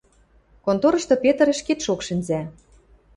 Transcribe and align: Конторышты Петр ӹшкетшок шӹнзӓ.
Конторышты 0.65 1.15
Петр 1.23 1.47
ӹшкетшок 1.53 1.99
шӹнзӓ. 2.07 2.41